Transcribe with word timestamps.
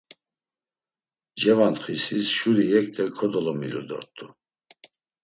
Cevantxisis 1.39 2.27
şuri 2.37 2.65
yekte 2.71 3.03
kodolomilu 3.17 3.81
dort̆u. 3.89 4.27